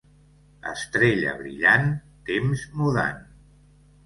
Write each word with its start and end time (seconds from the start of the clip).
Estrella 0.69 1.33
brillant, 1.41 1.93
temps 2.31 2.65
mudant. 2.81 3.23